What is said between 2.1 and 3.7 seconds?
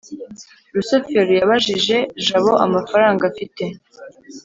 jabo amafaranga afite